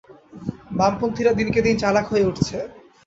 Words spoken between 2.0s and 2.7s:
হয়ে উঠছে।